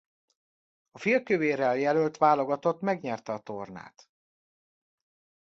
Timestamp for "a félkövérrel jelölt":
0.91-2.17